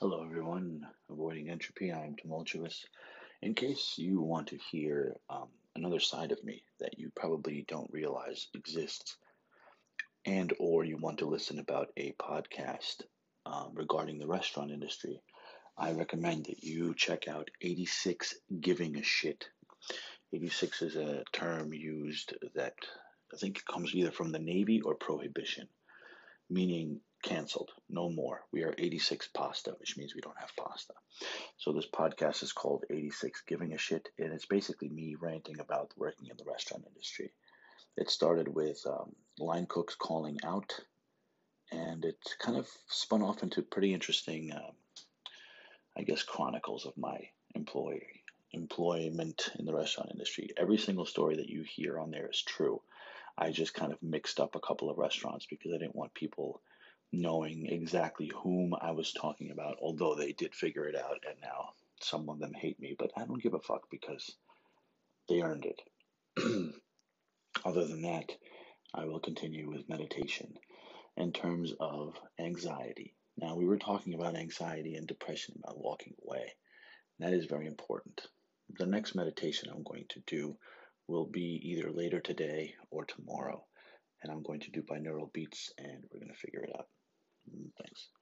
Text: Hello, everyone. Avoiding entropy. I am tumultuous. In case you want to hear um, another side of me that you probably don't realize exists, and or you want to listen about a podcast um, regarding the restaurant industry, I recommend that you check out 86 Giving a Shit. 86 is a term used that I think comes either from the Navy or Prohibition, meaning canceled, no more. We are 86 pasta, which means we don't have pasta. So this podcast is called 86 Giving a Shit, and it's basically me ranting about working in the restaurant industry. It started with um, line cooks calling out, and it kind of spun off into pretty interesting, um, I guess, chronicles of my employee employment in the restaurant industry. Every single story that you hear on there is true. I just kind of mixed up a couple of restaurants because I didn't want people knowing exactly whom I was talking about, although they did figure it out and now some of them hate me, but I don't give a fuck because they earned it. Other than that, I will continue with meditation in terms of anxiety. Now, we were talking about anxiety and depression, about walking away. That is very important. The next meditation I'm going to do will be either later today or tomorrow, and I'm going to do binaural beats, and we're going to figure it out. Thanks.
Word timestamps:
Hello, 0.00 0.22
everyone. 0.22 0.86
Avoiding 1.10 1.50
entropy. 1.50 1.90
I 1.90 2.06
am 2.06 2.14
tumultuous. 2.14 2.86
In 3.42 3.52
case 3.52 3.94
you 3.96 4.20
want 4.20 4.46
to 4.46 4.56
hear 4.70 5.16
um, 5.28 5.48
another 5.74 5.98
side 5.98 6.30
of 6.30 6.44
me 6.44 6.62
that 6.78 7.00
you 7.00 7.10
probably 7.16 7.64
don't 7.66 7.92
realize 7.92 8.46
exists, 8.54 9.16
and 10.24 10.52
or 10.60 10.84
you 10.84 10.98
want 10.98 11.18
to 11.18 11.26
listen 11.26 11.58
about 11.58 11.88
a 11.96 12.12
podcast 12.12 13.02
um, 13.44 13.72
regarding 13.74 14.20
the 14.20 14.28
restaurant 14.28 14.70
industry, 14.70 15.20
I 15.76 15.90
recommend 15.90 16.44
that 16.44 16.62
you 16.62 16.94
check 16.94 17.26
out 17.26 17.50
86 17.60 18.36
Giving 18.60 18.98
a 18.98 19.02
Shit. 19.02 19.48
86 20.32 20.82
is 20.82 20.94
a 20.94 21.24
term 21.32 21.72
used 21.72 22.34
that 22.54 22.76
I 23.34 23.36
think 23.36 23.64
comes 23.64 23.92
either 23.96 24.12
from 24.12 24.30
the 24.30 24.38
Navy 24.38 24.80
or 24.80 24.94
Prohibition, 24.94 25.66
meaning 26.48 27.00
canceled, 27.28 27.72
no 27.90 28.08
more. 28.08 28.42
We 28.52 28.64
are 28.64 28.74
86 28.78 29.28
pasta, 29.34 29.74
which 29.78 29.98
means 29.98 30.14
we 30.14 30.22
don't 30.22 30.38
have 30.38 30.56
pasta. 30.56 30.94
So 31.58 31.72
this 31.72 31.86
podcast 31.86 32.42
is 32.42 32.52
called 32.52 32.84
86 32.88 33.42
Giving 33.46 33.74
a 33.74 33.78
Shit, 33.78 34.08
and 34.18 34.32
it's 34.32 34.46
basically 34.46 34.88
me 34.88 35.14
ranting 35.20 35.60
about 35.60 35.92
working 35.94 36.28
in 36.30 36.38
the 36.38 36.50
restaurant 36.50 36.86
industry. 36.88 37.30
It 37.98 38.08
started 38.08 38.48
with 38.48 38.82
um, 38.86 39.14
line 39.38 39.66
cooks 39.66 39.94
calling 39.94 40.38
out, 40.42 40.80
and 41.70 42.02
it 42.02 42.16
kind 42.38 42.56
of 42.56 42.66
spun 42.88 43.22
off 43.22 43.42
into 43.42 43.60
pretty 43.60 43.92
interesting, 43.92 44.50
um, 44.54 44.72
I 45.98 46.04
guess, 46.04 46.22
chronicles 46.22 46.86
of 46.86 46.96
my 46.96 47.28
employee 47.54 48.22
employment 48.52 49.50
in 49.58 49.66
the 49.66 49.74
restaurant 49.74 50.10
industry. 50.10 50.48
Every 50.56 50.78
single 50.78 51.04
story 51.04 51.36
that 51.36 51.50
you 51.50 51.62
hear 51.62 51.98
on 51.98 52.10
there 52.10 52.30
is 52.30 52.40
true. 52.40 52.80
I 53.36 53.50
just 53.50 53.74
kind 53.74 53.92
of 53.92 54.02
mixed 54.02 54.40
up 54.40 54.54
a 54.54 54.60
couple 54.60 54.88
of 54.88 54.96
restaurants 54.96 55.44
because 55.44 55.72
I 55.74 55.78
didn't 55.78 55.94
want 55.94 56.14
people 56.14 56.62
knowing 57.12 57.66
exactly 57.66 58.30
whom 58.42 58.74
I 58.80 58.90
was 58.90 59.12
talking 59.12 59.50
about, 59.50 59.76
although 59.80 60.14
they 60.14 60.32
did 60.32 60.54
figure 60.54 60.86
it 60.86 60.96
out 60.96 61.22
and 61.26 61.40
now 61.42 61.70
some 62.00 62.28
of 62.28 62.38
them 62.38 62.54
hate 62.54 62.78
me, 62.78 62.94
but 62.98 63.10
I 63.16 63.24
don't 63.24 63.42
give 63.42 63.54
a 63.54 63.60
fuck 63.60 63.90
because 63.90 64.36
they 65.28 65.42
earned 65.42 65.66
it. 65.66 65.80
Other 67.64 67.86
than 67.86 68.02
that, 68.02 68.30
I 68.94 69.04
will 69.06 69.20
continue 69.20 69.68
with 69.68 69.88
meditation 69.88 70.58
in 71.16 71.32
terms 71.32 71.72
of 71.80 72.14
anxiety. 72.38 73.14
Now, 73.36 73.56
we 73.56 73.66
were 73.66 73.78
talking 73.78 74.14
about 74.14 74.36
anxiety 74.36 74.94
and 74.94 75.06
depression, 75.06 75.56
about 75.62 75.78
walking 75.78 76.14
away. 76.24 76.54
That 77.18 77.32
is 77.32 77.46
very 77.46 77.66
important. 77.66 78.20
The 78.78 78.86
next 78.86 79.14
meditation 79.14 79.70
I'm 79.70 79.82
going 79.82 80.06
to 80.10 80.20
do 80.26 80.56
will 81.08 81.26
be 81.26 81.60
either 81.64 81.90
later 81.90 82.20
today 82.20 82.74
or 82.90 83.04
tomorrow, 83.04 83.64
and 84.22 84.30
I'm 84.30 84.42
going 84.42 84.60
to 84.60 84.70
do 84.70 84.82
binaural 84.82 85.32
beats, 85.32 85.72
and 85.78 86.04
we're 86.10 86.20
going 86.20 86.32
to 86.32 86.38
figure 86.38 86.62
it 86.62 86.74
out. 86.78 86.86
Thanks. 87.78 88.08